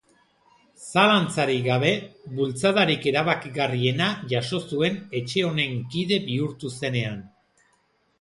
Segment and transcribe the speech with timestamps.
[0.83, 1.89] Zalantzarik gabe,
[2.39, 7.21] bultzadarik erabakigarriena jaso zuen etxe honen kide bihurtu zenean.